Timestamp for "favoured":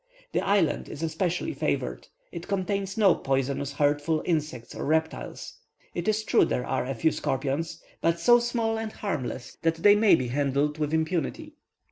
1.53-2.07